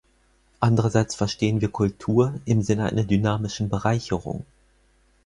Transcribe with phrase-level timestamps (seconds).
[0.59, 4.47] Andererseits verstehen wir Kultur im Sinne einer dynamischen Bereicherung.